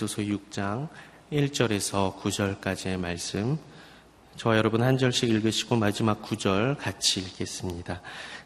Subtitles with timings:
[0.00, 0.88] 에베소서 6장
[1.30, 3.58] 1절에서 9절까지의 말씀
[4.36, 8.00] 저와 여러분 한 절씩 읽으시고 마지막 9절 같이 읽겠습니다.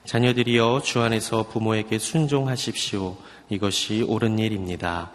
[0.05, 3.17] 자녀들이여 주 안에서 부모에게 순종하십시오.
[3.51, 5.13] 이것이 옳은 일입니다.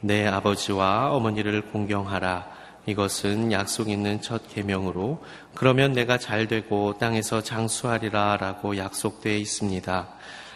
[0.00, 2.48] 내 아버지와 어머니를 공경하라.
[2.86, 5.22] 이것은 약속 있는 첫 계명으로
[5.54, 10.08] 그러면 내가 잘 되고 땅에서 장수하리라라고 약속되어 있습니다.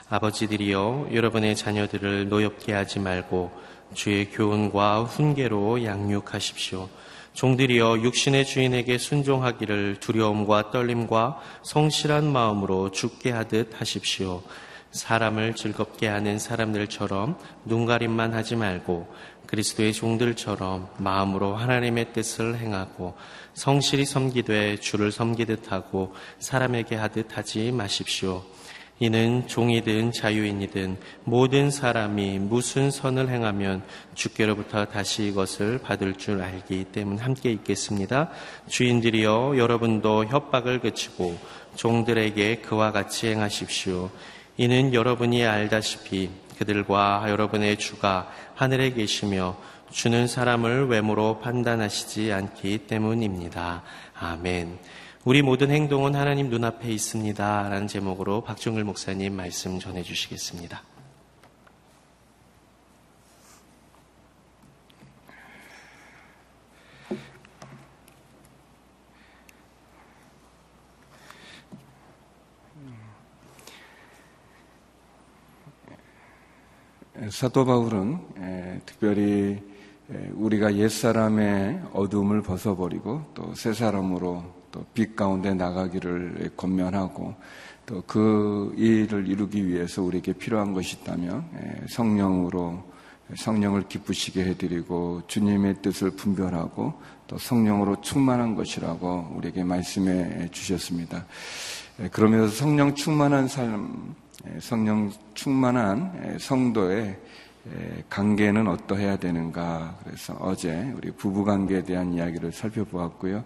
[0.08, 6.88] 아버지들이여 여러분의 자녀들을 노엽게 하지 말고 주의 교훈과 훈계로 양육하십시오.
[7.34, 14.42] 종들이여 육신의 주인에게 순종하기를 두려움과 떨림과 성실한 마음으로 죽게 하듯 하십시오.
[14.90, 19.06] 사람을 즐겁게 하는 사람들처럼 눈가림만 하지 말고
[19.46, 23.14] 그리스도의 종들처럼 마음으로 하나님의 뜻을 행하고
[23.54, 28.42] 성실히 섬기되 주를 섬기듯 하고 사람에게 하듯 하지 마십시오.
[29.00, 33.82] 이는 종이든 자유인이든 모든 사람이 무슨 선을 행하면
[34.14, 38.30] 주께로부터 다시 이것을 받을 줄 알기 때문 함께 읽겠습니다.
[38.68, 41.38] 주인들이여 여러분도 협박을 그치고
[41.76, 44.10] 종들에게 그와 같이 행하십시오.
[44.56, 49.56] 이는 여러분이 알다시피 그들과 여러분의 주가 하늘에 계시며
[49.92, 53.82] 주는 사람을 외모로 판단하시지 않기 때문입니다.
[54.18, 54.78] 아멘.
[55.24, 57.68] 우리 모든 행동은 하나님 눈앞에 있습니다.
[57.68, 60.82] 라는 제목으로 박종글 목사님 말씀 전해 주시겠습니다.
[77.30, 79.60] 사도 바울은 특별히
[80.34, 87.34] 우리가 옛사람의 어둠을 벗어버리고 또 새 사람으로 또 빛 가운데 나가기를 권면하고
[87.86, 92.84] 또 그 일을 이루기 위해서 우리에게 필요한 것이 있다면 예, 성령으로
[93.34, 96.94] 성령을 기쁘시게 해드리고 주님의 뜻을 분별하고
[97.26, 101.26] 또 성령으로 충만한 것이라고 우리에게 말씀해 주셨습니다.
[102.00, 104.14] 예, 그러면서 성령 충만한 삶,
[104.46, 107.18] 예, 성령 충만한 성도의
[108.08, 109.98] 관계는 어떠해야 되는가.
[110.02, 113.44] 그래서 어제 우리 부부 관계에 대한 이야기를 살펴보았고요.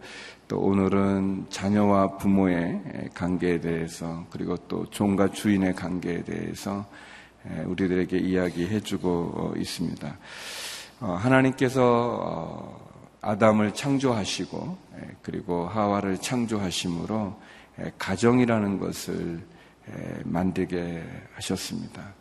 [0.48, 6.86] 또 오늘은 자녀와 부모의 관계에 대해서 그리고 또 종과 주인의 관계에 대해서
[7.66, 10.16] 우리들에게 이야기해 주고 있습니다.
[11.00, 14.78] 어, 하나님께서 어, 아담을 창조하시고
[15.22, 17.40] 그리고 하와를 창조하심으로
[17.98, 19.40] 가정이라는 것을
[20.24, 21.02] 만들게
[21.34, 22.14] 하셨습니다.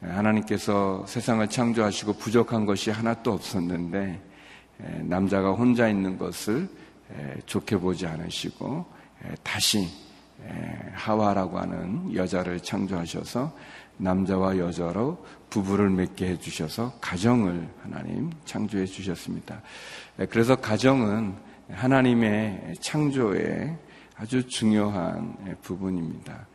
[0.00, 4.20] 하나님께서 세상을 창조하시고 부족한 것이 하나도 없었는데
[5.02, 6.68] 남자가 혼자 있는 것을
[7.46, 8.84] 좋게 보지 않으시고
[9.42, 9.88] 다시
[10.94, 13.56] 하와라고 하는 여자를 창조하셔서
[13.98, 19.62] 남자와 여자로 부부를 맺게 해주셔서 가정을 하나님 창조해 주셨습니다.
[20.28, 21.34] 그래서 가정은
[21.70, 23.76] 하나님의 창조의
[24.16, 26.46] 아주 중요한 부분입니다.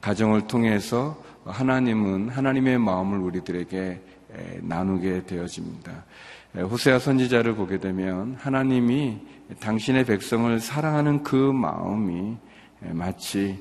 [0.00, 4.00] 가정을 통해서 하나님은 하나님의 마음을 우리들에게
[4.62, 6.04] 나누게 되어집니다.
[6.54, 9.18] 호세아 선지자를 보게 되면 하나님이
[9.60, 12.36] 당신의 백성을 사랑하는 그 마음이
[12.90, 13.58] 마치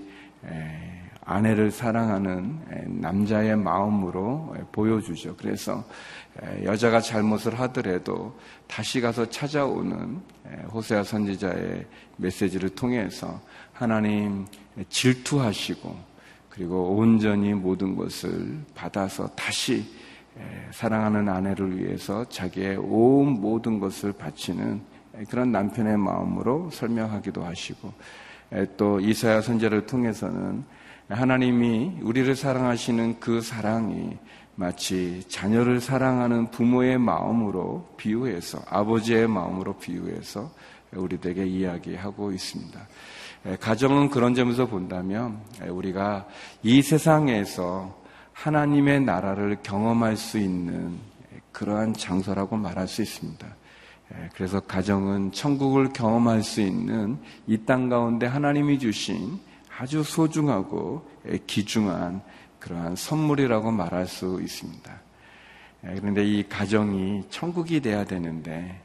[1.25, 5.35] 아내를 사랑하는 남자의 마음으로 보여주죠.
[5.38, 5.83] 그래서
[6.63, 10.22] 여자가 잘못을 하더라도 다시 가서 찾아오는
[10.72, 11.85] 호세아 선지자의
[12.17, 13.41] 메시지를 통해서
[13.72, 14.45] 하나님
[14.89, 16.12] 질투하시고
[16.53, 19.84] 그리고 온전히 모든 것을 받아서 다시
[20.72, 24.81] 사랑하는 아내를 위해서 자기의 온 모든 것을 바치는
[25.30, 27.92] 그런 남편의 마음으로 설명하기도 하시고
[28.78, 30.63] 또 이사야 선제를 통해서는
[31.09, 34.16] 하나님이 우리를 사랑하시는 그 사랑이
[34.56, 40.51] 마치 자녀를 사랑하는 부모의 마음으로 비유해서 아버지의 마음으로 비유해서
[40.92, 42.80] 우리에게 이야기하고 있습니다.
[43.60, 46.28] 가정은 그런 점에서 본다면 우리가
[46.63, 48.01] 이 세상에서
[48.31, 50.98] 하나님의 나라를 경험할 수 있는
[51.51, 53.45] 그러한 장소라고 말할 수 있습니다.
[54.34, 57.18] 그래서 가정은 천국을 경험할 수 있는
[57.48, 59.40] 이 땅 가운데 하나님이 주신
[59.78, 61.07] 아주 소중하고
[61.48, 62.22] 귀중한
[62.60, 65.01] 그러한 선물이라고 말할 수 있습니다.
[65.81, 68.82] 그런데 이 가정이 천국이 돼야 되는데 이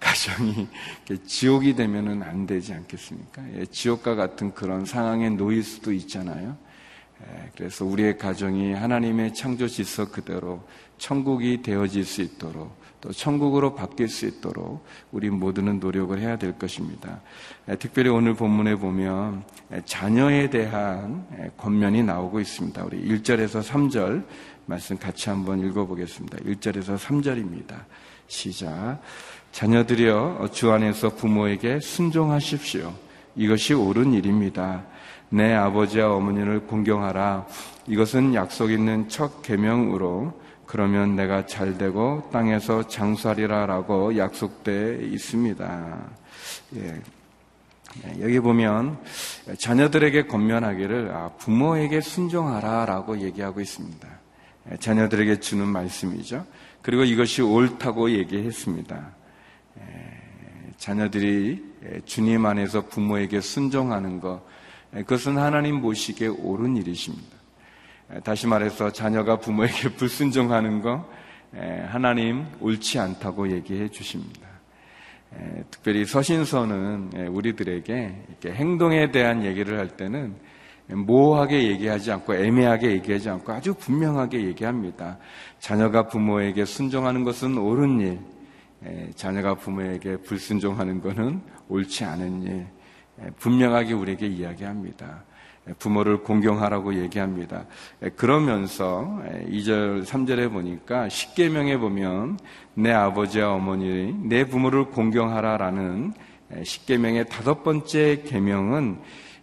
[0.00, 0.68] 가정이
[1.26, 3.42] 지옥이 되면은 안 되지 않겠습니까?
[3.56, 6.56] 예, 지옥과 같은 그런 상황에 놓일 수도 있잖아요.
[7.22, 10.66] 예, 그래서 우리의 가정이 하나님의 창조 질서 그대로
[10.98, 17.22] 천국이 되어질 수 있도록 또 천국으로 바뀔 수 있도록 우리 모두는 노력을 해야 될 것입니다.
[17.78, 19.42] 특별히 오늘 본문에 보면
[19.86, 22.84] 자녀에 대한 권면이 나오고 있습니다.
[22.84, 24.26] 우리 1절에서 3절
[24.66, 26.38] 말씀 같이 한번 읽어보겠습니다.
[26.38, 27.84] 1절에서 3절입니다.
[28.26, 29.00] 시작.
[29.52, 32.92] 자녀들여 주 안에서 부모에게 순종하십시오.
[33.36, 34.84] 이것이 옳은 일입니다.
[35.28, 37.46] 내 아버지와 어머니를 공경하라.
[37.86, 45.98] 이것은 약속 있는 첫 계명으로 그러면 내가 잘 되고 땅에서 장수하리라라고 약속돼 있습니다.
[46.76, 47.00] 예.
[48.06, 48.22] 예.
[48.22, 48.98] 여기 보면
[49.58, 54.08] 자녀들에게 권면하기를 아, 부모에게 순종하라라고 얘기하고 있습니다.
[54.70, 56.46] 예, 자녀들에게 주는 말씀이죠.
[56.82, 59.19] 그리고 이것이 옳다고 얘기했습니다.
[59.80, 61.64] 예, 자녀들이
[62.04, 64.42] 주님 안에서 부모에게 순종하는 것,
[64.92, 67.38] 그것은 하나님 보시기에 옳은 일이십니다.
[68.24, 71.08] 다시 말해서 자녀가 부모에게 불순종하는 거
[71.88, 74.48] 하나님 옳지 않다고 얘기해 주십니다.
[75.70, 78.14] 특별히 서신서는 우리들에게
[78.46, 80.34] 행동에 대한 얘기를 할 때는
[80.88, 85.18] 모호하게 얘기하지 않고 애매하게 얘기하지 않고 아주 분명하게 얘기합니다.
[85.60, 88.18] 자녀가 부모에게 순종하는 것은 옳은 일,
[89.14, 92.66] 자녀가 부모에게 불순종하는 것은 옳지 않은 일,
[93.36, 95.24] 분명하게 우리에게 이야기합니다.
[95.78, 97.66] 부모를 공경하라고 얘기합니다.
[98.16, 102.38] 그러면서 2절, 3절에 보니까 10계명에 보면
[102.74, 106.14] 내 아버지와 어머니, 내 부모를 공경하라라는
[106.50, 108.98] 10계명의 다섯 번째 계명은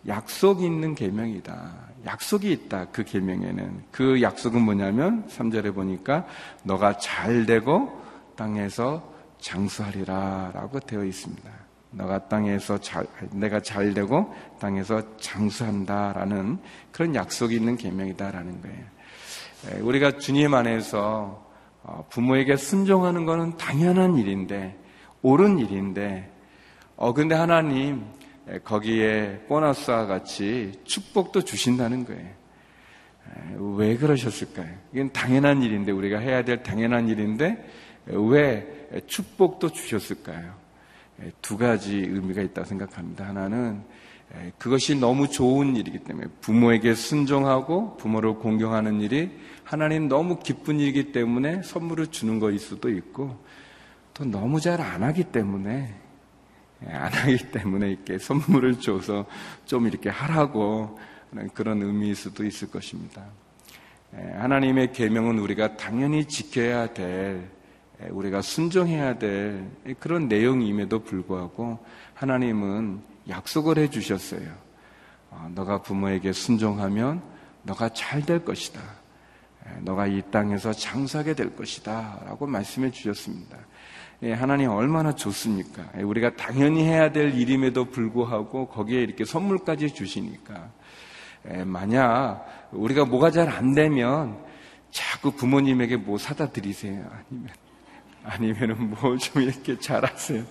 [0.07, 1.87] 약속이 있는 계명이다.
[2.05, 2.85] 약속이 있다.
[2.91, 6.25] 그 계명에는 그 약속은 뭐냐면 3절에 보니까
[6.63, 8.01] 너가 잘 되고
[8.35, 11.49] 땅에서 장수하리라 라고 되어 있습니다.
[11.91, 16.59] 너가 땅에서 잘, 내가 잘 되고 땅에서 장수한다 라는
[16.91, 19.85] 그런 약속이 있는 계명이다 라는 거예요.
[19.85, 21.45] 우리가 주님 안에서
[21.83, 24.77] 어, 부모에게 순종하는 것은 당연한 일인데
[25.21, 26.31] 옳은 일인데
[26.95, 28.05] 어 근데 하나님
[28.63, 32.37] 거기에 보너스와 같이 축복도 주신다는 거예요.
[33.77, 34.73] 왜 그러셨을까요?
[34.93, 37.65] 이건 당연한 일인데 우리가 해야 될 당연한 일인데
[38.05, 38.76] 왜
[39.07, 40.53] 축복도 주셨을까요?
[41.41, 43.27] 두 가지 의미가 있다고 생각합니다.
[43.27, 43.83] 하나는
[44.57, 49.31] 그것이 너무 좋은 일이기 때문에 부모에게 순종하고 부모를 공경하는 일이
[49.63, 53.43] 하나님 너무 기쁜 일이기 때문에 선물을 주는 것일 수도 있고
[54.13, 55.93] 또 너무 잘 안 하기 때문에
[56.87, 59.25] 안 하기 때문에 이렇게 선물을 줘서
[59.65, 60.99] 좀 이렇게 하라고
[61.53, 63.25] 그런 의미일 수도 있을 것입니다.
[64.11, 67.49] 하나님의 계명은 우리가 당연히 지켜야 될
[68.11, 71.79] 우리가 순종해야 될 그런 내용임에도 불구하고
[72.13, 74.49] 하나님은 약속을 해 주셨어요.
[75.29, 77.21] 어, 너가 부모에게 순종하면
[77.63, 78.79] 너가 잘 될 것이다.
[79.81, 82.21] 너가 이 땅에서 장사하게 될 것이다.
[82.25, 83.57] 라고 말씀해 주셨습니다.
[84.23, 85.83] 예, 하나님 얼마나 좋습니까?
[86.01, 90.71] 우리가 당연히 해야 될 일임에도 불구하고 거기에 이렇게 선물까지 주시니까.
[91.65, 94.37] 만약 우리가 뭐가 잘 안 되면
[94.91, 97.05] 자꾸 부모님에게 뭐 사다 드리세요.
[97.11, 97.49] 아니면
[98.27, 100.43] 아니면은 뭐 좀 이렇게 잘하세요.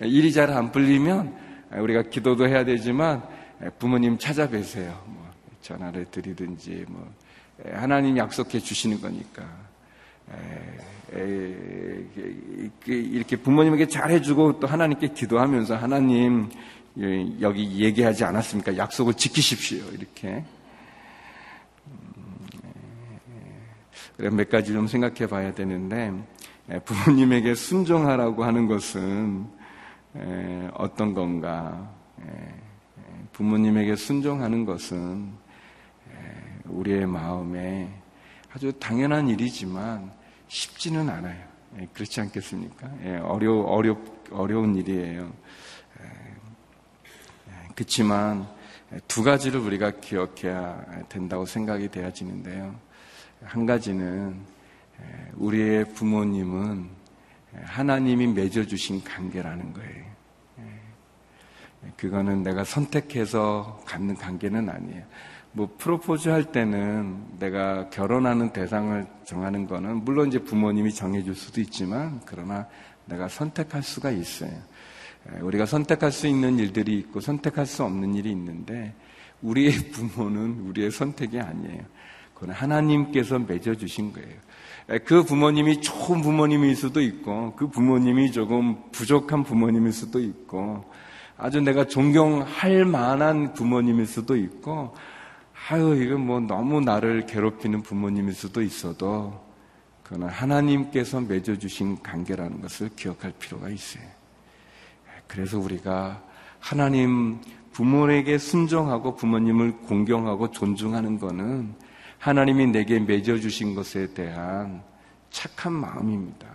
[0.00, 1.36] 일이 잘 안 풀리면
[1.78, 3.22] 우리가 기도도 해야 되지만
[3.78, 5.00] 부모님 찾아뵈세요.
[5.06, 5.30] 뭐
[5.60, 7.08] 전화를 드리든지 뭐
[7.72, 9.44] 하나님 약속해 주시는 거니까.
[12.86, 16.48] 이렇게 부모님에게 잘해주고 또 하나님께 기도하면서 하나님
[17.40, 18.76] 여기 얘기하지 않았습니까?
[18.76, 19.84] 약속을 지키십시오.
[19.92, 20.44] 이렇게.
[21.86, 22.46] 음,
[24.36, 26.12] 몇 가지 좀 생각해 봐야 되는데 예,
[26.80, 29.46] 부모님에게 순종하라고 하는 것은
[30.16, 31.90] 예, 어떤 건가?
[32.20, 32.54] 예,
[33.32, 35.32] 부모님에게 순종하는 것은
[36.66, 37.92] 우리의 마음에
[38.54, 40.12] 아주 당연한 일이지만
[40.48, 41.42] 쉽지는 않아요.
[41.94, 42.90] 그렇지 않겠습니까?
[43.22, 43.96] 어려, 어려,
[44.30, 45.32] 어려운 일이에요.
[47.74, 48.46] 그렇지만
[49.08, 52.74] 두 가지를 우리가 기억해야 된다고 생각이 되어지는데요.
[53.42, 54.36] 한 가지는
[55.34, 56.88] 우리의 부모님은
[57.64, 60.12] 하나님이 맺어주신 관계라는 거예요.
[61.96, 65.04] 그거는 내가 선택해서 갖는 관계는 아니에요.
[65.52, 72.20] 뭐 프로포즈 할 때는 내가 결혼하는 대상을 정하는 거는 물론 이제 부모님이 정해줄 수도 있지만
[72.24, 72.66] 그러나
[73.04, 74.52] 내가 선택할 수가 있어요.
[75.40, 78.94] 우리가 선택할 수 있는 일들이 있고 선택할 수 없는 일이 있는데
[79.42, 81.82] 우리의 부모는 우리의 선택이 아니에요.
[82.34, 84.36] 그건 하나님께서 맺어주신 거예요.
[85.04, 90.84] 그 부모님이 좋은 부모님일 수도 있고, 그 부모님이 조금 부족한 부모님일 수도 있고,
[91.36, 94.94] 아주 내가 존경할 만한 부모님일 수도 있고,
[95.68, 99.40] 아유, 이건 뭐 너무 나를 괴롭히는 부모님일 수도 있어도,
[100.02, 104.04] 그 그거는 하나님께서 맺어주신 관계라는 것을 기억할 필요가 있어요.
[105.26, 106.22] 그래서 우리가
[106.60, 107.40] 하나님
[107.72, 111.74] 부모에게 순종하고 부모님을 공경하고 존중하는 것은
[112.22, 114.80] 하나님이 내게 맺어주신 것에 대한
[115.30, 116.46] 착한 마음입니다.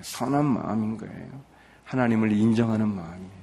[0.00, 1.28] 선한 마음인 거예요.
[1.84, 3.38] 하나님을 인정하는 마음이에요.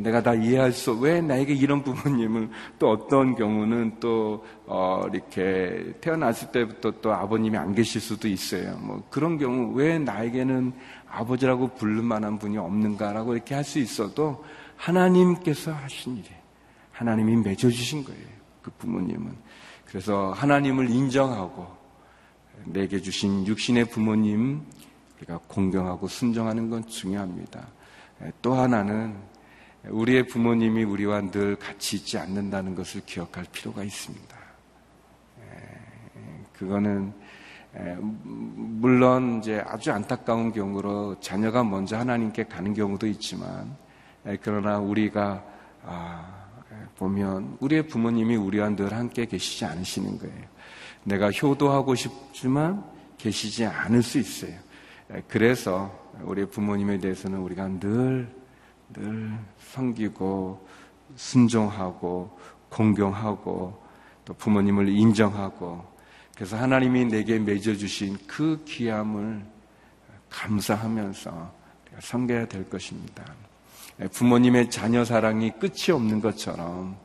[0.00, 6.52] 내가 다 이해할 수, 왜 나에게 이런 부모님을 또 어떤 경우는 또, 어, 이렇게 태어났을
[6.52, 8.76] 때부터 또 아버님이 안 계실 수도 있어요.
[8.76, 10.74] 뭐 그런 경우 왜 나에게는
[11.08, 14.44] 아버지라고 부를 만한 분이 없는가라고 이렇게 할 수 있어도
[14.76, 16.40] 하나님께서 하신 일이에요.
[16.92, 18.26] 하나님이 맺어주신 거예요.
[18.60, 19.48] 그 부모님은.
[19.90, 21.66] 그래서 하나님을 인정하고
[22.64, 24.62] 내게 주신 육신의 부모님
[25.16, 27.66] 우리가 공경하고 순종하는 건 중요합니다.
[28.40, 29.16] 또 하나는
[29.88, 34.36] 우리의 부모님이 우리와 늘 같이 있지 않는다는 것을 기억할 필요가 있습니다.
[36.52, 37.12] 그거는
[38.04, 43.76] 물론 이제 아주 안타까운 경우로 자녀가 먼저 하나님께 가는 경우도 있지만
[44.40, 45.42] 그러나 우리가
[45.82, 46.39] 아,
[47.00, 50.44] 보면 우리의 부모님이 우리와 늘 함께 계시지 않으시는 거예요.
[51.04, 52.84] 내가 효도하고 싶지만
[53.16, 54.52] 계시지 않을 수 있어요.
[55.26, 58.30] 그래서 우리 부모님에 대해서는 우리가 늘,
[58.92, 59.32] 늘
[59.72, 60.68] 섬기고,
[61.16, 62.38] 순종하고,
[62.68, 63.82] 공경하고,
[64.26, 65.82] 또 부모님을 인정하고,
[66.34, 69.42] 그래서 하나님이 내게 맺어주신 그 귀함을
[70.28, 71.52] 감사하면서
[71.98, 73.24] 섬겨야 될 것입니다.
[74.12, 76.96] 부모님의 자녀 사랑이 끝이 없는 것처럼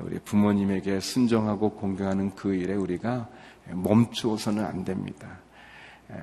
[0.00, 3.28] 우리 부모님에게 순종하고 공경하는 그 일에 우리가
[3.70, 5.38] 멈추어서는 안 됩니다.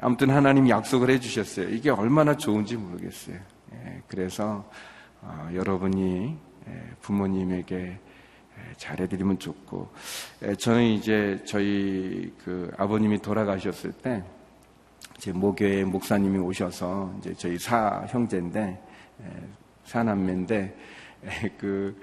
[0.01, 1.69] 아무튼 하나님 약속을 해주셨어요.
[1.69, 3.37] 이게 얼마나 좋은지 모르겠어요.
[4.07, 4.69] 그래서
[5.21, 6.37] 어, 여러분이
[7.01, 7.99] 부모님에게
[8.77, 9.89] 잘해드리면 좋고
[10.57, 14.23] 저는 이제 저희 그 아버님이 돌아가셨을 때
[15.19, 18.81] 제 모교의 목사님이 오셔서 이제 저희 사 형제인데
[19.89, 20.75] 사남매인데
[21.59, 21.99] 그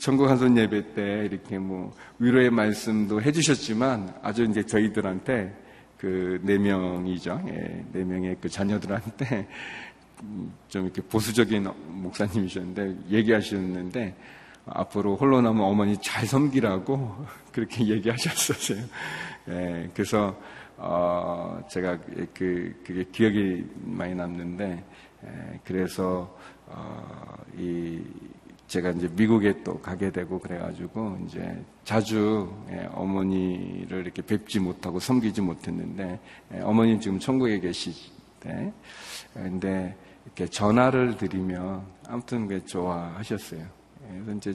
[0.00, 5.54] 천국 한손 예배 때 이렇게 뭐 위로의 말씀도 해주셨지만 아주 이제 저희들한테
[5.98, 9.48] 그 네 명이죠 예, 네 명의 그 자녀들한테
[10.68, 14.14] 좀 이렇게 보수적인 목사님이셨는데 얘기하셨는데
[14.66, 18.84] 앞으로 홀로 남은 어머니 잘 섬기라고 그렇게 얘기하셨었어요.
[19.48, 20.38] 예, 그래서
[20.76, 21.98] 어, 제가
[22.34, 24.84] 그 그게 기억이 많이 남는데
[25.24, 26.36] 예, 그래서
[26.70, 28.02] 어, 이
[28.68, 35.40] 제가 이제 미국에 또 가게 되고 그래가지고 이제 자주 예, 어머니를 이렇게 뵙지 못하고 섬기지
[35.40, 36.20] 못했는데
[36.54, 38.72] 예, 어머님 지금 천국에 계시대.
[39.32, 39.96] 근데
[40.26, 43.60] 이렇게 전화를 드리면 아무튼 그 좋아하셨어요.
[43.60, 44.54] 예, 그래서 이제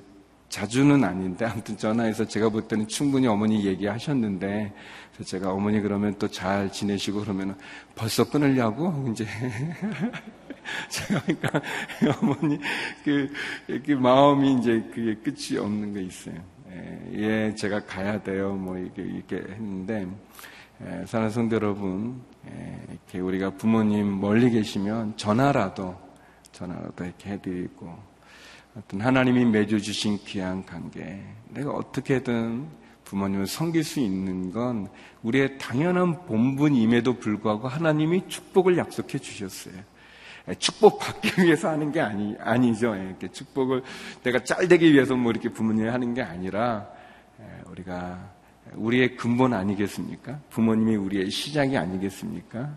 [0.54, 4.72] 자주는 아닌데 아무튼 전화해서 제가 볼 때는 충분히 어머니 얘기하셨는데
[5.12, 7.58] 그래서 제가 어머니 그러면 또 잘 지내시고 그러면
[7.96, 9.26] 벌써 끊으려고 이제
[10.90, 11.62] 제가 그러니까
[12.22, 12.60] 어머니
[13.04, 13.34] 그,
[13.84, 16.36] 그 마음이 이제 그게 끝이 없는 게 있어요.
[16.70, 18.54] 예, 예 제가 가야 돼요.
[18.54, 20.08] 뭐 이렇게 이렇게 했는데
[20.82, 25.96] 예, 사랑하는 성도 여러분, 예, 이렇게 우리가 부모님 멀리 계시면 전화라도
[26.52, 28.13] 전화라도 이렇게 해드리고
[28.76, 32.68] 어떤 하나님이 맺어주신 귀한 관계, 내가 어떻게든
[33.04, 34.90] 부모님을 섬길 수 있는 건
[35.22, 39.76] 우리의 당연한 본분임에도 불구하고 하나님이 축복을 약속해 주셨어요.
[40.48, 42.98] 예, 축복 받기 위해서 하는 게 아니, 아니죠.
[42.98, 43.84] 예, 이렇게 축복을
[44.24, 46.88] 내가 잘 되기 위해서 뭐 이렇게 부모님이 하는 게 아니라
[47.40, 48.32] 예, 우리가
[48.74, 50.40] 우리의 근본 아니겠습니까?
[50.50, 52.76] 부모님이 우리의 시작이 아니겠습니까?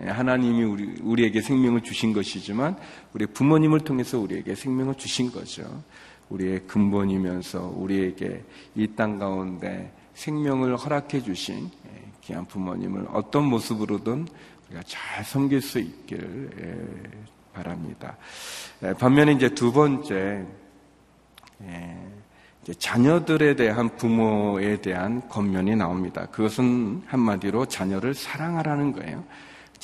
[0.00, 2.76] 하나님이 우리, 우리에게 생명을 주신 것이지만
[3.12, 5.82] 우리 부모님을 통해서 우리에게 생명을 주신 거죠.
[6.30, 8.42] 우리의 근본이면서 우리에게
[8.76, 11.70] 이 땅 가운데 생명을 허락해 주신
[12.22, 14.26] 귀한 부모님을 어떤 모습으로든
[14.66, 17.10] 우리가 잘 섬길 수 있기를
[17.52, 18.16] 바랍니다.
[18.98, 20.44] 반면에 이제 두 번째
[22.78, 26.26] 자녀들에 대한 부모에 대한 권면이 나옵니다.
[26.26, 29.22] 그것은 한마디로 자녀를 사랑하라는 거예요.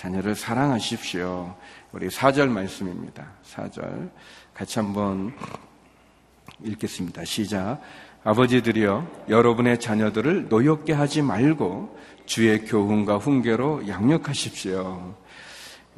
[0.01, 1.55] 자녀를 사랑하십시오.
[1.93, 3.33] 우리 4절 말씀입니다.
[3.45, 4.09] 4절.
[4.55, 5.31] 같이 한번
[6.65, 7.23] 읽겠습니다.
[7.27, 7.83] 시작.
[8.25, 15.17] 아버지들이여, 여러분의 자녀들을 노엽게 하지 말고 주의 교훈과 훈계로 양육하십시오.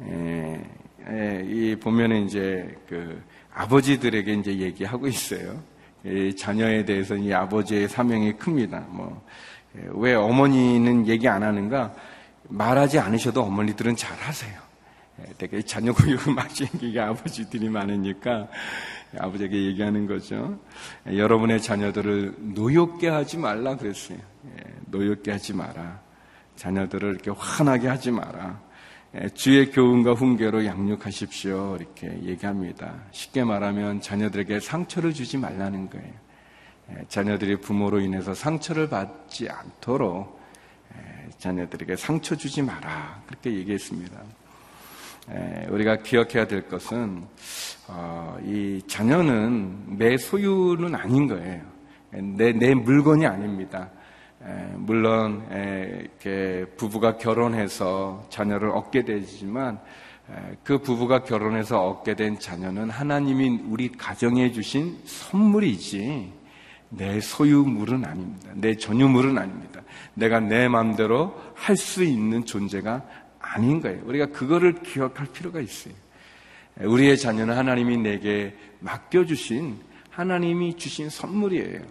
[0.01, 0.61] 에,
[1.07, 5.63] 에, 이 보면은 이제 그 아버지들에게 이제 얘기하고 있어요.
[6.03, 8.85] 이 자녀에 대해서는 이 아버지의 사명이 큽니다.
[8.89, 9.25] 뭐,
[9.93, 11.95] 왜 어머니는 얘기 안 하는가?
[12.49, 14.61] 말하지 않으셔도 어머니들은 잘 하세요.
[15.37, 18.47] 되게 자녀 교육을 막시게 아버지들이 많으니까
[19.17, 20.59] 아버지에게 얘기하는 거죠.
[21.05, 24.17] 여러분의 자녀들을 노엽게 하지 말라 그랬어요.
[24.87, 26.01] 노엽게 하지 마라.
[26.55, 28.59] 자녀들을 이렇게 화나게 하지 마라.
[29.15, 31.77] 예, 주의 교훈과 훈계로 양육하십시오.
[31.79, 32.95] 이렇게 얘기합니다.
[33.11, 36.13] 쉽게 말하면 자녀들에게 상처를 주지 말라는 거예요.
[36.91, 40.42] 예, 자녀들이 부모로 인해서 상처를 받지 않도록 예,
[41.43, 43.21] 자녀들에게 상처 주지 마라.
[43.27, 44.17] 그렇게 얘기했습니다.
[45.69, 47.23] 우리가 기억해야 될 것은
[47.87, 51.61] 어, 이 자녀는 내 소유는 아닌 거예요.
[52.11, 53.89] 내, 내 물건이 아닙니다.
[54.75, 59.79] 물론 이렇게 부부가 결혼해서 자녀를 얻게 되지만
[60.63, 66.31] 그 부부가 결혼해서 얻게 된 자녀는 하나님이 우리 가정에 주신 선물이지
[66.89, 68.49] 내 소유물은 아닙니다.
[68.53, 69.72] 내 전유물은 아닙니다.
[70.15, 73.03] 내가 내 마음대로 할 수 있는 존재가
[73.39, 74.01] 아닌 거예요.
[74.05, 75.93] 우리가 그거를 기억할 필요가 있어요.
[76.79, 79.77] 우리의 자녀는 하나님이 내게 맡겨주신
[80.09, 81.81] 하나님이 주신 선물이에요.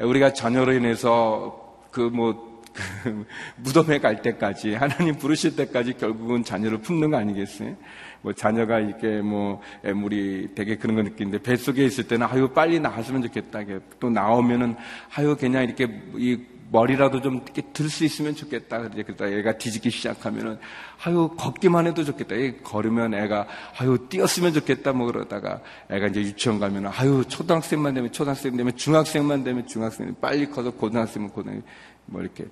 [0.00, 7.16] 우리가 자녀로 인해서 그뭐 그 무덤에 갈 때까지 하나님 부르실 때까지 결국은 자녀를 품는 거
[7.16, 7.76] 아니겠어요?
[8.20, 13.22] 뭐 자녀가 이렇게 뭐 애물이 되게 그런 거 느끼는데 뱃속에 있을 때는 아유 빨리 나왔으면
[13.22, 13.60] 좋겠다.
[13.98, 14.76] 또 나오면은
[15.14, 16.38] 아유 그냥 이렇게 이
[16.70, 18.78] 머리라도 좀 이렇게 들 수 있으면 좋겠다.
[18.78, 20.58] 그러다 그러다 애가 뒤집기 시작하면은
[21.04, 22.34] 아유 걷기만 해도 좋겠다.
[22.34, 23.46] 애 걸으면 애가
[23.78, 24.92] 아유 뛰었으면 좋겠다.
[24.92, 25.60] 뭐 그러다가
[25.90, 31.30] 애가 이제 유치원 가면은 아유 초등학생만 되면 초등학생 되면 중학생만 되면 중학생 빨리 커서 고등학생은
[31.30, 31.62] 고등학생
[32.06, 32.46] 뭐 이렇게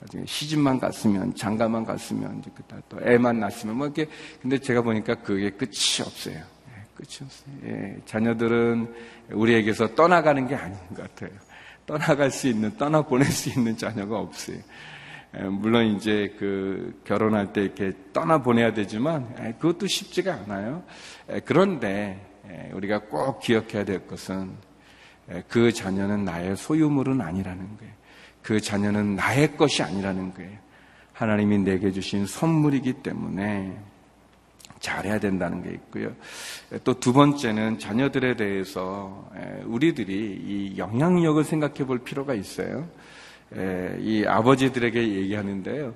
[0.00, 2.50] 나중에 시집만 갔으면 장가만 갔으면 이제
[2.88, 4.06] 또 애만 낳았으면 뭐 이렇게
[4.42, 6.34] 근데 제가 보니까 그게 끝이 없어요.
[6.34, 7.54] 예, 끝이 없어요.
[7.64, 8.92] 예, 자녀들은
[9.32, 11.30] 우리에게서 떠나가는 게 아닌 것 같아요.
[11.86, 14.58] 떠나갈 수 있는, 떠나 보낼 수 있는 자녀가 없어요.
[15.50, 20.84] 물론 이제 그 결혼할 때 이렇게 떠나 보내야 되지만 그것도 쉽지가 않아요.
[21.44, 22.24] 그런데
[22.72, 24.52] 우리가 꼭 기억해야 될 것은
[25.48, 27.92] 그 자녀는 나의 소유물은 아니라는 거예요.
[28.42, 30.56] 그 자녀는 나의 것이 아니라는 거예요.
[31.12, 33.76] 하나님이 내게 주신 선물이기 때문에
[34.84, 36.12] 잘해야 된다는 게 있고요.
[36.84, 39.30] 또 두 번째는 자녀들에 대해서
[39.64, 42.86] 우리들이 이 영향력을 생각해 볼 필요가 있어요.
[44.00, 45.94] 이 아버지들에게 얘기하는데요.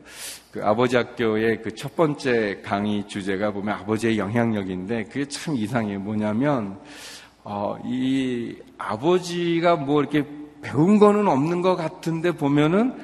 [0.53, 6.01] 그 아버지 학교의 그 첫 번째 강의 주제가 보면 아버지의 영향력인데 그게 참 이상해요.
[6.01, 6.79] 뭐냐면,
[7.45, 10.25] 어, 이 아버지가 뭐 이렇게
[10.63, 12.95] 배운 거는 없는 것 같은데 보면은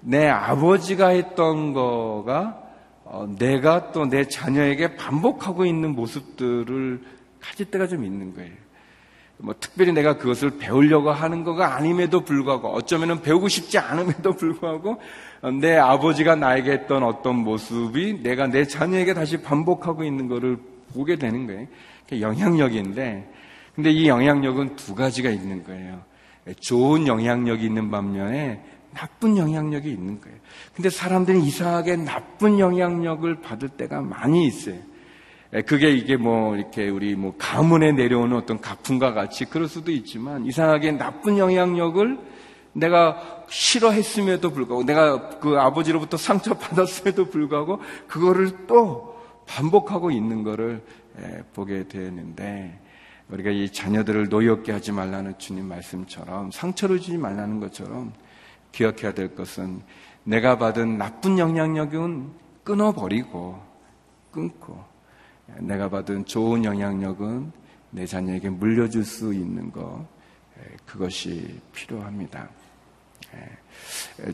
[0.00, 2.61] 내 아버지가 했던 거가 어,
[3.38, 7.00] 내가 또 내 자녀에게 반복하고 있는 모습들을
[7.40, 8.52] 가질 때가 좀 있는 거예요.
[9.38, 15.00] 뭐 특별히 내가 그것을 배우려고 하는 거가 아님에도 불구하고 어쩌면 배우고 싶지 않음에도 불구하고
[15.60, 20.58] 내 아버지가 나에게 했던 어떤 모습이 내가 내 자녀에게 다시 반복하고 있는 거를
[20.94, 21.66] 보게 되는 거예요.
[22.12, 23.30] 영향력인데
[23.74, 26.02] 근데 이 영향력은 두 가지가 있는 거예요.
[26.60, 28.62] 좋은 영향력이 있는 반면에
[28.94, 30.38] 나쁜 영향력이 있는 거예요.
[30.74, 34.76] 근데 사람들이 이상하게 나쁜 영향력을 받을 때가 많이 있어요.
[35.66, 40.92] 그게 이게 뭐 이렇게 우리 뭐 가문에 내려오는 어떤 가풍과 같이 그럴 수도 있지만 이상하게
[40.92, 42.18] 나쁜 영향력을
[42.72, 50.82] 내가 싫어했음에도 불구하고 내가 그 아버지로부터 상처받았음에도 불구하고 그거를 또 반복하고 있는 거를
[51.52, 52.78] 보게 되는데
[53.28, 58.12] 우리가 이 자녀들을 노엽게 하지 말라는 주님 말씀처럼 상처를 주지 말라는 것처럼
[58.72, 59.82] 기억해야 될 것은
[60.24, 62.30] 내가 받은 나쁜 영향력은
[62.64, 63.60] 끊어버리고
[64.30, 64.82] 끊고
[65.58, 67.52] 내가 받은 좋은 영향력은
[67.90, 70.06] 내 자녀에게 물려줄 수 있는 것
[70.86, 72.48] 그것이 필요합니다.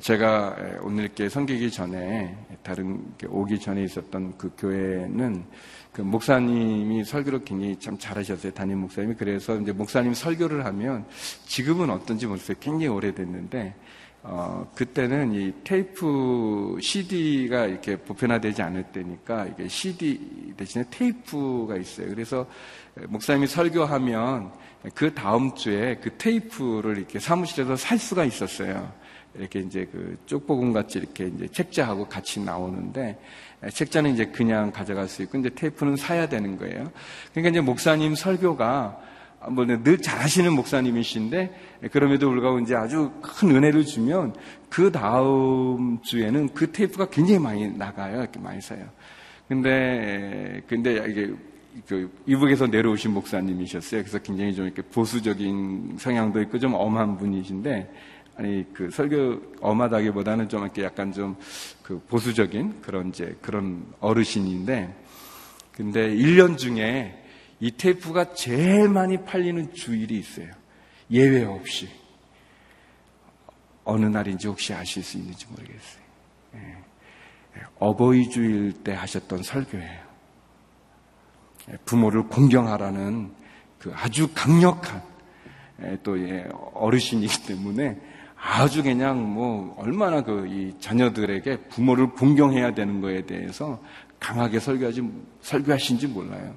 [0.01, 5.45] 제가 오늘 이렇게 섬기기 전에 다른 오기 전에 있었던 그 교회는
[5.93, 8.53] 그 목사님이 설교를 굉장히 참 잘하셨어요.
[8.53, 11.07] 담임 목사님이 그래서 이제 목사님 설교를 하면
[11.47, 12.57] 지금은 어떤지 모르겠어요.
[12.61, 13.75] 굉장히 오래됐는데
[14.23, 22.09] 어, 그때는 이 테이프 CD가 이렇게 보편화되지 않을 때니까 이게 CD 대신에 테이프가 있어요.
[22.09, 22.47] 그래서
[23.09, 24.51] 목사님이 설교하면
[24.95, 28.93] 그 다음 주에 그 테이프를 이렇게 사무실에서 살 수가 있었어요.
[29.35, 33.19] 이렇게 이제 그 쪽보금 같이 이렇게 이제 책자하고 같이 나오는데
[33.73, 36.91] 책자는 이제 그냥 가져갈 수 있고 이제 테이프는 사야 되는 거예요.
[37.33, 39.01] 그러니까 이제 목사님 설교가
[39.51, 44.35] 뭐늘 잘하시는 목사님이신데 그럼에도 불구하고 이제 아주 큰 은혜를 주면
[44.69, 48.21] 그 다음 주에는 그 테이프가 굉장히 많이 나가요.
[48.21, 48.85] 이렇게 많이 사요.
[49.47, 51.33] 근데 근데 이게
[51.87, 54.03] 그 이북에서 내려오신 목사님이셨어요.
[54.03, 57.93] 그래서 굉장히 좀 이렇게 보수적인 성향도 있고 좀 엄한 분이신데
[58.37, 61.37] 아니 그 설교 엄하다기보다는 좀 이렇게 약간 좀
[61.89, 64.95] 그 보수적인 그런 이제 그런 어르신인데
[65.73, 67.25] 근데 1년 중에
[67.61, 70.51] 이 테이프가 제일 많이 팔리는 주일이 있어요.
[71.11, 71.89] 예외 없이.
[73.85, 76.03] 어느 날인지 혹시 아실 수 있는지 모르겠어요.
[76.57, 76.77] 예.
[77.79, 80.09] 어버이 주일 때 하셨던 설교예요.
[81.85, 83.33] 부모를 공경하라는
[83.79, 85.03] 그 아주 강력한
[86.03, 86.17] 또
[86.75, 87.99] 어르신이기 때문에
[88.37, 93.83] 아주 그냥 뭐 얼마나 그 이 자녀들에게 부모를 공경해야 되는 거에 대해서
[94.21, 95.03] 강하게 설교하지
[95.43, 96.55] 설교하신지 몰라요.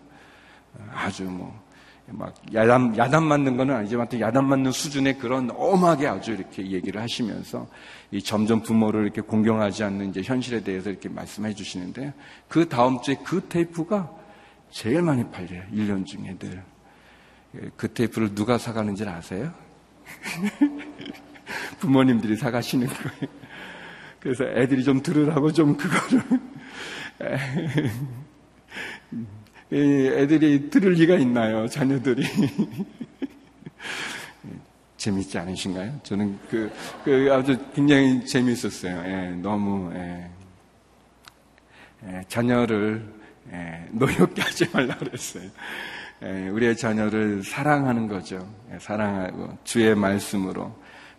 [0.93, 1.71] 아주 뭐
[2.13, 7.67] 막 야단 야단 맞는 거는 아니지만 야단 맞는 수준의 그런 엄하게 아주 이렇게 얘기를 하시면서
[8.11, 12.13] 이 점점 부모를 이렇게 공경하지 않는 이제 현실에 대해서 이렇게 말씀해 주시는데
[12.47, 14.11] 그 다음 주에 그 테이프가
[14.69, 15.63] 제일 많이 팔려요.
[15.73, 16.63] 1년 중에 늘.
[17.75, 19.53] 그 테이프를 누가 사가는지 아세요?
[21.79, 23.31] 부모님들이 사가시는 거예요.
[24.19, 26.23] 그래서 애들이 좀 들으라고 좀 그거를
[29.71, 31.67] 애들이 들을 리가 있나요?
[31.67, 32.23] 자녀들이
[34.97, 35.99] 재밌지 않으신가요?
[36.03, 36.71] 저는 그,
[37.03, 39.01] 그 아주 굉장히 재밌었어요.
[39.05, 40.29] 예, 너무 예,
[42.05, 43.03] 예, 자녀를
[43.51, 45.49] 예, 노엽게 하지 말라 그랬어요.
[46.23, 48.47] 예, 우리의 자녀를 사랑하는 거죠.
[48.71, 50.75] 예, 사랑하고 주의 말씀으로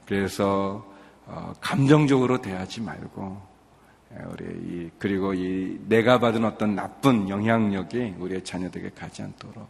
[0.06, 0.86] 그래서
[1.26, 3.51] 어, 감정적으로 대하지 말고 예,
[4.30, 9.68] 우리 이, 그리고 이 내가 받은 어떤 나쁜 영향력이 우리의 자녀들에게 가지 않도록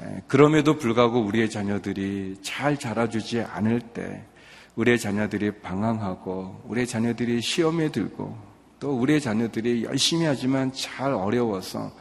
[0.00, 4.24] 예, 그럼에도 불구하고 우리의 자녀들이 잘 자라주지 않을 때
[4.74, 8.36] 우리의 자녀들이 방황하고 우리의 자녀들이 시험에 들고
[8.80, 11.92] 또 우리의 자녀들이 열심히 하지만 잘 어려워서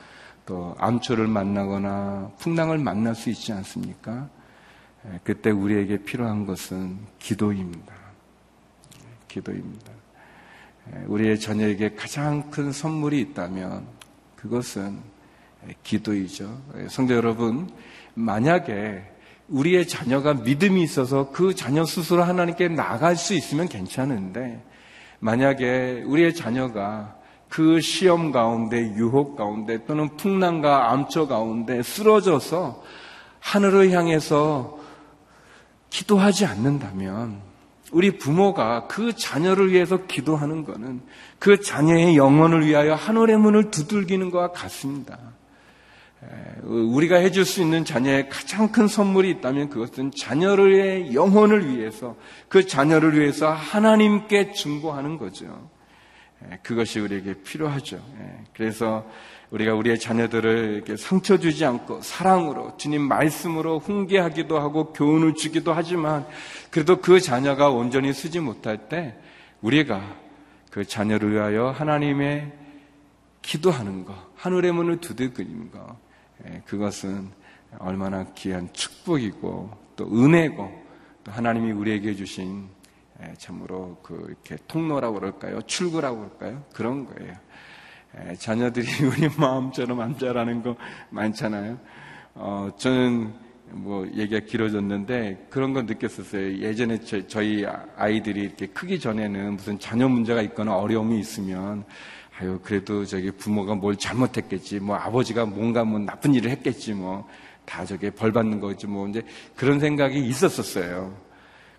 [0.45, 4.30] 또 암초를 만나거나 풍랑을 만날 수 있지 않습니까?
[5.06, 7.93] 예, 그때 우리에게 필요한 것은 기도입니다.
[9.28, 9.90] 기도입니다.
[10.95, 13.86] 예, 우리의 자녀에게 가장 큰 선물이 있다면
[14.36, 14.99] 그것은
[15.84, 16.62] 기도이죠.
[16.77, 17.69] 예, 성도 여러분,
[18.13, 19.04] 만약에
[19.47, 24.63] 우리의 자녀가 믿음이 있어서 그 자녀 스스로 하나님께 나갈 수 있으면 괜찮은데
[25.19, 27.15] 만약에 우리의 자녀가
[27.49, 32.82] 그 시험 가운데 유혹 가운데 또는 풍랑과 암초 가운데 쓰러져서
[33.39, 34.80] 하늘을 향해서
[35.89, 37.51] 기도하지 않는다면
[37.91, 41.01] 우리 부모가 그 자녀를 위해서 기도하는 것은
[41.39, 45.19] 그 자녀의 영혼을 위하여 하늘의 문을 두들기는 것과 같습니다.
[46.63, 52.15] 우리가 해줄 수 있는 자녀의 가장 큰 선물이 있다면 그것은 자녀의 영혼을 위해서
[52.47, 55.69] 그 자녀를 위해서 하나님께 중보하는 거죠.
[56.63, 57.99] 그것이 우리에게 필요하죠.
[58.54, 59.06] 그래서
[59.52, 66.26] 우리가 우리의 자녀들을 이렇게 상처 주지 않고 사랑으로 주님 말씀으로 훈계하기도 하고 교훈을 주기도 하지만
[66.70, 69.16] 그래도 그 자녀가 온전히 쓰지 못할 때
[69.62, 70.16] 우리가
[70.72, 72.54] 그 자녀를 위하여 하나님의
[73.42, 75.98] 기도하는 것, 하늘의 문을 두들기는 것,
[76.46, 77.30] 예, 그것은
[77.80, 80.82] 얼마나 귀한 축복이고 또 은혜고
[81.24, 82.70] 또 하나님이 우리에게 주신
[83.22, 85.62] 예, 참으로 그 이렇게 통로라고 그럴까요?
[85.64, 86.64] 출구라고 그럴까요?
[86.74, 87.36] 그런 거예요.
[88.19, 90.76] 예, 자녀들이 우리 마음처럼 안 자라는 거
[91.10, 91.80] 많잖아요.
[92.36, 93.34] 어, 저는
[93.71, 96.58] 뭐 얘기가 길어졌는데 그런 건 느꼈었어요.
[96.58, 101.86] 예전에 저, 희 아이들이 이렇게 크기 전에는 무슨 자녀 문제가 있거나 어려움이 있으면
[102.39, 107.28] 아유 그래도 저기 부모가 뭘 잘못했겠지 뭐 아버지가 뭔가 뭐 나쁜 일을 했겠지 뭐
[107.65, 109.24] 다 저게 벌 받는 거지 뭐 이제
[109.56, 111.15] 그런 생각이 있었었어요.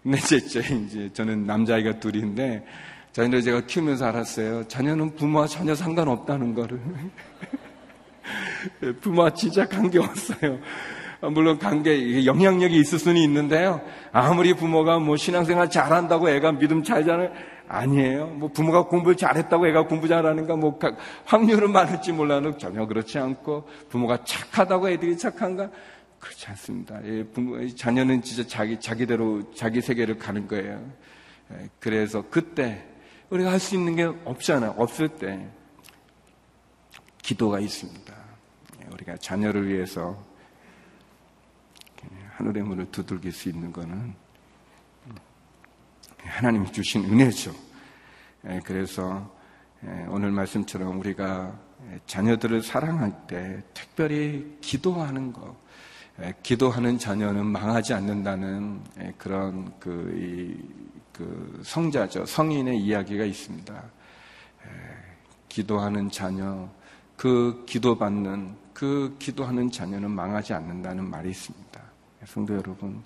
[0.02, 2.64] 근데 이제, 이제 저는 남자아이가 둘인데
[3.12, 4.68] 자녀를 제가 키우면서 알았어요.
[4.68, 6.80] 자녀는 부모와 전혀 상관없다는 거를.
[9.00, 10.58] 부모와 진짜 관계 없어요.
[11.30, 13.80] 물론 관계, 영향력이 있을 수는 있는데요.
[14.10, 17.30] 아무리 부모가 뭐 신앙생활 잘한다고 애가 믿음 잘 자는,
[17.68, 18.26] 아니에요.
[18.26, 20.78] 뭐 부모가 공부를 잘했다고 애가 공부 잘하는가, 뭐
[21.24, 25.70] 확률은 많을지 몰라도 전혀 그렇지 않고, 부모가 착하다고 애들이 착한가?
[26.18, 27.00] 그렇지 않습니다.
[27.04, 30.80] 예, 부모, 자녀는 진짜 자기, 자기대로, 자기 세계를 가는 거예요.
[31.52, 32.84] 예, 그래서 그때,
[33.32, 34.74] 우리가 할 수 있는 게 없잖아요.
[34.76, 35.48] 없을 때
[37.22, 38.14] 기도가 있습니다.
[38.92, 40.22] 우리가 자녀를 위해서
[42.32, 44.14] 하늘의 문을 두들길 수 있는 것은
[46.18, 47.54] 하나님이 주신 은혜죠.
[48.64, 49.34] 그래서
[50.08, 51.58] 오늘 말씀처럼 우리가
[52.06, 55.56] 자녀들을 사랑할 때 특별히 기도하는 것,
[56.42, 58.82] 기도하는 자녀는 망하지 않는다는
[59.16, 60.54] 그런 그,
[61.12, 62.26] 그 성자죠.
[62.26, 63.74] 성인의 이야기가 있습니다.
[63.74, 64.68] 에,
[65.48, 66.68] 기도하는 자녀,
[67.16, 71.80] 그 기도받는, 그 기도하는 자녀는 망하지 않는다는 말이 있습니다.
[72.26, 73.02] 성도 여러분,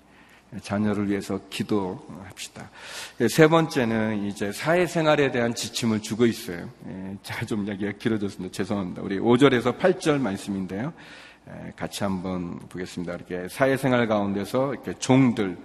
[0.61, 2.69] 자녀를 위해서 기도합시다.
[3.29, 6.69] 세 번째는 이제 사회생활에 대한 지침을 주고 있어요.
[7.21, 8.53] 자, 좀 이야기가 길어졌습니다.
[8.53, 9.01] 죄송합니다.
[9.01, 10.93] 우리 5절에서 8절 말씀인데요.
[11.75, 13.15] 같이 한번 보겠습니다.
[13.15, 15.57] 이렇게 사회생활 가운데서 이렇게 종들,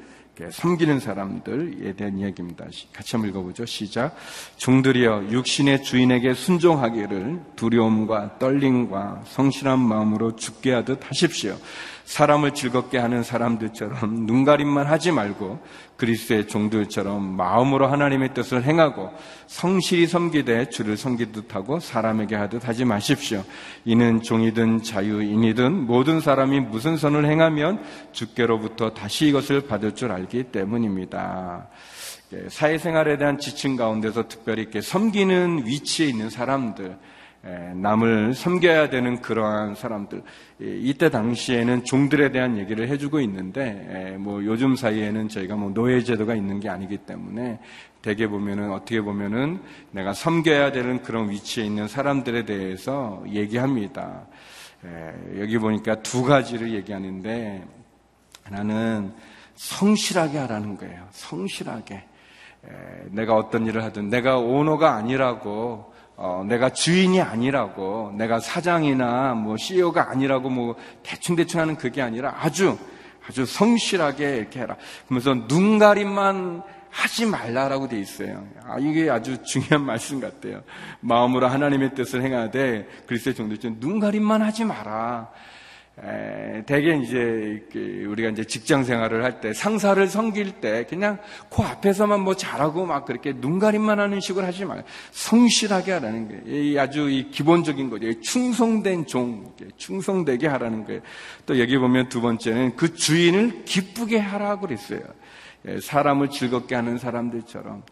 [0.51, 2.67] 섬기는 사람들에 대한 이야기입니다.
[2.93, 3.67] 같이 한번 읽어보죠.
[3.67, 4.17] 시작.
[4.57, 11.57] 종들이여 육신의 주인에게 순종하기를 두려움과 떨림과 성실한 마음으로 죽게 하듯 하십시오.
[12.05, 15.61] 사람을 즐겁게 하는 사람들처럼 눈가림만 하지 말고
[15.97, 19.11] 그리스의 종들처럼 마음으로 하나님의 뜻을 행하고
[19.47, 23.45] 성실히 섬기되 주를 섬기듯 하고 사람에게 하듯 하지 마십시오.
[23.85, 31.69] 이는 종이든 자유인이든 모든 사람이 무슨 선을 행하면 주께로부터 다시 이것을 받을 줄 알기 때문입니다.
[32.33, 36.97] 예, 사회생활에 대한 지침 가운데서 특별히 이렇게 섬기는 위치에 있는 사람들,
[37.75, 40.23] 남을 섬겨야 되는 그러한 사람들.
[40.61, 46.61] 이때 당시에는 종들에 대한 얘기를 해주고 있는데, 뭐 요즘 사이에는 저희가 뭐 노예 제도가 있는
[46.61, 47.59] 게 아니기 때문에
[48.01, 54.27] 대개 보면은 어떻게 보면은 내가 섬겨야 되는 그런 위치에 있는 사람들에 대해서 얘기합니다.
[55.39, 57.65] 여기 보니까 두 가지를 얘기하는데
[58.45, 59.13] 하나는
[59.55, 61.07] 성실하게 하라는 거예요.
[61.11, 62.05] 성실하게.
[63.11, 65.92] 내가 어떤 일을 하든 내가 오너가 아니라고
[66.25, 72.79] 어, 내가 주인이 아니라고, 내가 사장이나 뭐 CEO가 아니라고 뭐 대충대충 하는 그게 아니라 아주,
[73.27, 74.77] 아주 성실하게 이렇게 해라.
[75.09, 78.47] 그러면서 눈 가림만 하지 말라라고 돼 있어요.
[78.65, 80.63] 아, 이게 아주 중요한 말씀 같아요.
[81.01, 85.29] 마음으로 하나님의 뜻을 행하되 그리스도의 종들처럼 눈가림만 하지 마라.
[86.03, 91.19] 에, 대개 이제 그 우리가 이제 직장 생활을 할 때 상사를 섬길 때 그냥
[91.51, 96.43] 그 앞에서만 뭐 잘하고 막 그렇게 눈가림만 하는 식으로 하지 말고 성실하게 하라는 거예요.
[96.47, 98.21] 이 아주 이 기본적인 거죠.
[98.21, 101.03] 충성된 종, 충성되게 하라는 거예요.
[101.45, 105.01] 또 여기 보면 두 번째는 그 주인을 기쁘게 하라고 그랬어요.
[105.69, 107.83] 예, 사람을 즐겁게 하는 사람들처럼.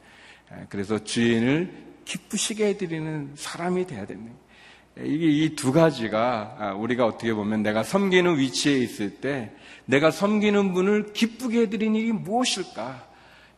[0.52, 1.70] 예, 그래서 주인을
[2.06, 4.36] 기쁘시게 해드리는 사람이 돼야 됩니다.
[4.98, 9.52] 이게 이 두 가지가 아, 우리가 어떻게 보면 내가 섬기는 위치에 있을 때
[9.86, 13.08] 내가 섬기는 분을 기쁘게 해드리는 일이 무엇일까?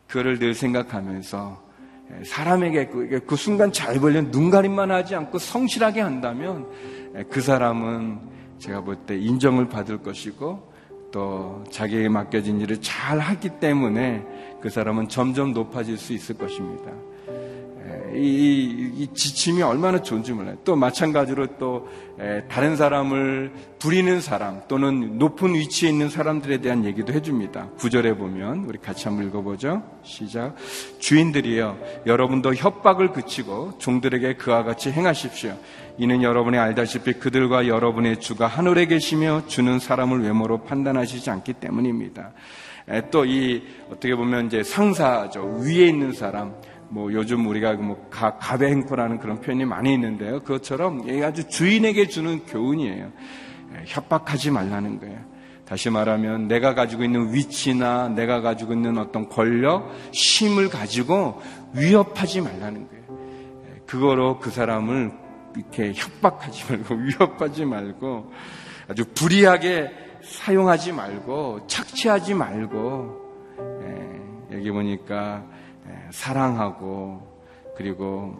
[0.07, 1.63] 그거를 늘 생각하면서
[2.11, 6.67] 예, 사람에게 그, 그 순간 잘 벌린 눈가림만 하지 않고 성실하게 한다면
[7.17, 8.19] 예, 그 사람은
[8.59, 10.71] 제가 볼 때 인정을 받을 것이고
[11.11, 14.23] 또 자기에게 맡겨진 일을 잘 하기 때문에
[14.61, 16.91] 그 사람은 점점 높아질 수 있을 것입니다.
[18.15, 20.57] 이, 이, 지침이 얼마나 좋은지 몰라요.
[20.63, 27.11] 또 마찬가지로 또 에, 다른 사람을 부리는 사람 또는 높은 위치에 있는 사람들에 대한 얘기도
[27.13, 27.69] 해줍니다.
[27.77, 29.83] 구절에 보면 우리 같이 한번 읽어보죠.
[30.03, 30.55] 시작.
[30.99, 35.57] 주인들이여 여러분도 협박을 그치고 종들에게 그와 같이 행하십시오.
[35.97, 42.31] 이는 여러분이 알다시피 그들과 여러분의 주가 하늘에 계시며 주는 사람을 외모로 판단하시지 않기 때문입니다.
[43.11, 46.53] 또 이 어떻게 보면 이제 상사죠 위에 있는 사람
[46.93, 50.41] 뭐 요즘 우리가 뭐 가, 가배 행포라는 그런 표현이 많이 있는데요.
[50.41, 53.11] 그것처럼 이게 아주 주인에게 주는 교훈이에요.
[53.73, 55.19] 예, 협박하지 말라는 거예요.
[55.65, 61.41] 다시 말하면 내가 가지고 있는 위치나 내가 가지고 있는 어떤 권력, 힘을 가지고
[61.73, 63.03] 위협하지 말라는 거예요.
[63.65, 65.11] 예, 그거로 그 사람을
[65.57, 68.31] 이렇게 협박하지 말고 위협하지 말고
[68.87, 69.89] 아주 불이하게
[70.21, 73.23] 사용하지 말고 착취하지 말고
[73.81, 75.52] 예, 여기 보니까
[76.13, 77.21] 사랑하고
[77.75, 78.35] 그리고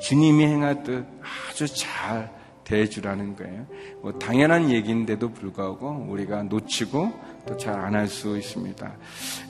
[0.00, 1.06] 주님이 행하듯
[1.50, 2.30] 아주 잘
[2.64, 3.66] 대해주라는 거예요.
[4.02, 7.12] 뭐 당연한 얘기인데도 불구하고 우리가 놓치고
[7.46, 8.92] 또 잘 안 할 수 있습니다.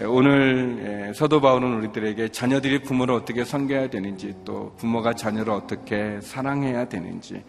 [0.07, 7.43] 오늘 서도 바울은 우리들에게 자녀들이 부모를 어떻게 섬겨야 되는지 또 부모가 자녀를 어떻게 사랑해야 되는지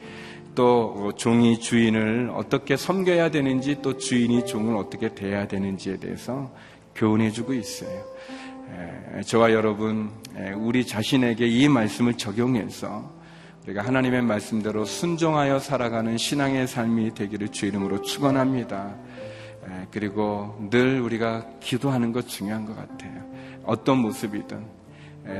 [0.55, 6.49] 또 종이 주인을 어떻게 섬겨야 되는지 또 주인이 종을 어떻게 대해야 되는지에 대해서
[6.95, 8.05] 교훈해 주고 있어요.
[9.25, 10.11] 저와 여러분,
[10.55, 13.11] 우리 자신에게 이 말씀을 적용해서
[13.63, 18.95] 우리가 하나님의 말씀대로 순종하여 살아가는 신앙의 삶이 되기를 주 이름으로 축원합니다.
[19.91, 23.25] 그리고 늘 우리가 기도하는 것 중요한 것 같아요.
[23.63, 24.65] 어떤 모습이든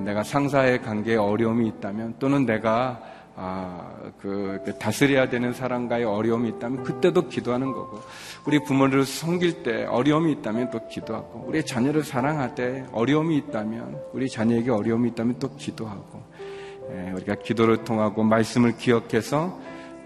[0.03, 3.01] 내가 상사의 관계에 어려움이 있다면 또는 내가
[3.39, 7.99] 아, 그, 그, 다스려야 되는 사람과의 어려움이 있다면 그때도 기도하는 거고,
[8.47, 14.27] 우리 부모를 섬길 때 어려움이 있다면 또 기도하고, 우리 자녀를 사랑할 때 어려움이 있다면, 우리
[14.27, 16.23] 자녀에게 어려움이 있다면 또 기도하고,
[16.89, 19.59] 예, 우리가 기도를 통하고 말씀을 기억해서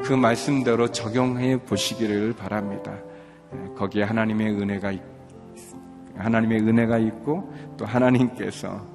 [0.03, 2.97] 그 말씀대로 적용해 보시기를 바랍니다.
[3.53, 5.01] 예, 거기에 하나님의 은혜가 있,
[6.17, 8.85] 하나님의 은혜가 있고 또 하나님께서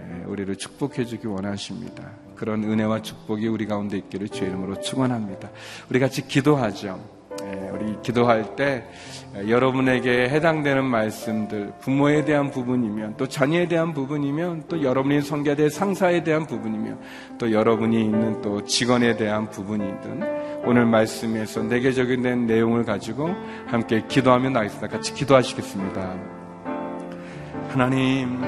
[0.00, 2.23] 예, 우리를 축복해 주기 원하십니다.
[2.36, 5.50] 그런 은혜와 축복이 우리 가운데 있기를 주의 이름으로 축원합니다.
[5.90, 7.14] 우리 같이 기도하죠.
[7.42, 8.84] 예, 우리 기도할 때
[9.48, 15.20] 여러분에게 해당되는 말씀들, 부모에 대한 부분이면 또 자녀에 대한 부분이면 또 여러분이
[15.56, 16.98] 될 상사에 대한 부분이면
[17.38, 23.30] 또 여러분이 있는 또 직원에 대한 부분이든 오늘 말씀에서 내게 적용된 내용을 가지고
[23.66, 24.88] 함께 기도하며 나겠습니다.
[24.88, 26.14] 같이 기도하시겠습니다.
[27.68, 28.40] 하나님,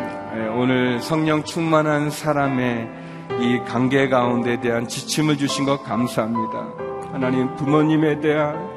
[0.57, 3.06] 오늘 성령 충만한 사람의
[3.41, 6.69] 이 관계 가운데 대한 지침을 주신 것 감사합니다.
[7.13, 8.69] 하나님, 부모님에 대한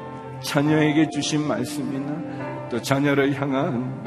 [0.42, 4.04] 자녀에게 주신 말씀이나 또 자녀를 향한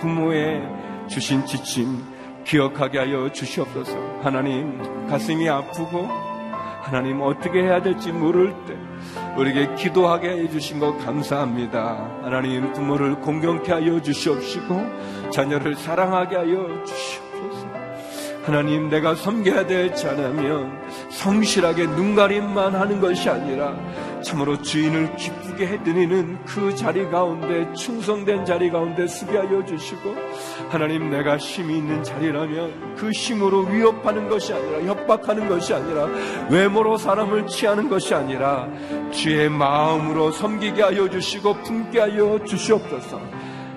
[0.00, 0.62] 부모의
[1.08, 2.02] 주신 지침
[2.44, 3.96] 기억하게 하여 주시옵소서.
[4.22, 4.78] 하나님,
[5.08, 6.08] 가슴이 아프고
[6.82, 8.76] 하나님 어떻게 해야 될지 모를 때
[9.38, 12.20] 우리에게 기도하게 해주신 것 감사합니다.
[12.22, 17.23] 하나님 부모를 공경케 하여 주시옵시고 자녀를 사랑하게 하여 주시옵소서.
[18.44, 20.70] 하나님 내가 섬겨야 될 자라면
[21.10, 23.74] 성실하게 눈가림만 하는 것이 아니라
[24.22, 30.14] 참으로 주인을 기쁘게 해드리는 그 자리 가운데 충성된 자리 가운데 쓰게 하여 주시고
[30.68, 36.06] 하나님 내가 힘이 있는 자리라면 그 힘으로 위협하는 것이 아니라 협박하는 것이 아니라
[36.50, 38.68] 외모로 사람을 취하는 것이 아니라
[39.10, 43.20] 주의 마음으로 섬기게 하여 주시고 품게 하여 주시옵소서.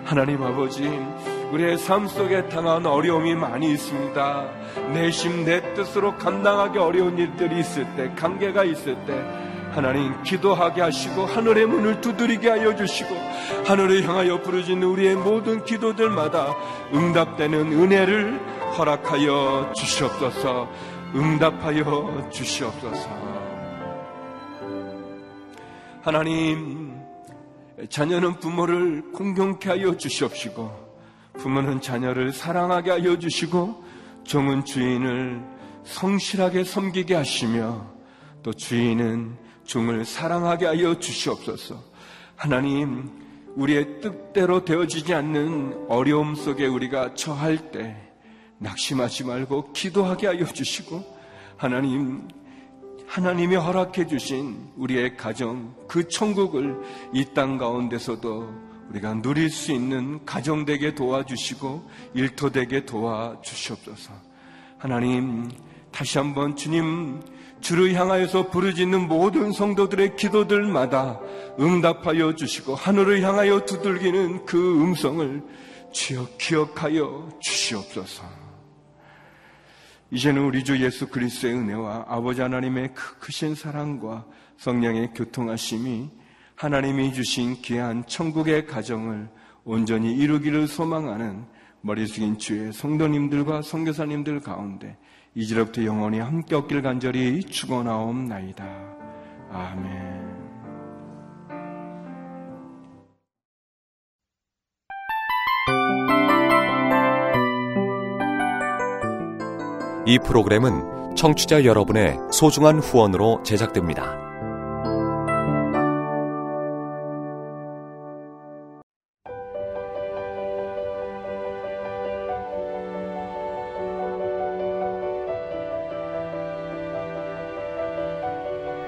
[0.04, 0.90] 하나님 아버지
[1.52, 4.50] 우리의 삶 속에 당한 어려움이 많이 있습니다.
[4.94, 9.14] 내심 내 뜻으로 감당하기 어려운 일들이 있을 때, 관계가 있을 때,
[9.72, 13.14] 하나님 기도하게 하시고 하늘의 문을 두드리게 하여 주시고
[13.68, 16.56] 하늘을 향하여 부르짖는 우리의 모든 기도들마다
[16.94, 18.40] 응답되는 은혜를
[18.76, 20.68] 허락하여 주시옵소서
[21.14, 23.10] 응답하여 주시옵소서
[26.02, 27.00] 하나님
[27.88, 30.87] 자녀는 부모를 공경케 하여 주시옵시고
[31.38, 33.84] 부모는 자녀를 사랑하게 하여 주시고
[34.24, 35.42] 종은 주인을
[35.84, 37.86] 성실하게 섬기게 하시며
[38.44, 41.82] 또 주인은 종을 사랑하게 하여 주시옵소서.
[42.36, 43.10] 하나님,
[43.56, 47.96] 우리의 뜻대로 되어지지 않는 어려움 속에 우리가 처할 때
[48.60, 51.04] 낙심하지 말고 기도하게 하여 주시고
[51.58, 52.28] 하나님
[53.08, 56.80] 하나님이 허락해 주신 우리의 가정 그 천국을
[57.14, 64.14] 이 땅 가운데서도 우리가 누릴 수 있는 가정 되게 도와주시고 일터 되게 도와주시옵소서.
[64.78, 65.50] 하나님
[65.92, 67.22] 다시 한번 주님
[67.60, 71.20] 주를 향하여서 부르짖는 모든 성도들의 기도들마다
[71.60, 75.44] 응답하여 주시고 하늘을 향하여 두들기는 그 음성을
[75.92, 78.24] 주여 기억하여 주시옵소서.
[80.12, 84.26] 이제는 우리 주 예수 그리스도의 은혜와 아버지 하나님의 그 크신 사랑과
[84.58, 86.10] 성령의 교통하심이
[86.58, 89.30] 하나님이 주신 귀한 천국의 가정을
[89.64, 91.46] 온전히 이루기를 소망하는
[91.82, 94.98] 머리 숙인 주의 성도님들과 성교사님들 가운데
[95.36, 98.66] 이제부터 영원히 함께 없길 간절히 축원하옵나이다.
[99.52, 100.28] 아멘.
[110.08, 114.27] 이 프로그램은 청취자 여러분의 소중한 후원으로 제작됩니다.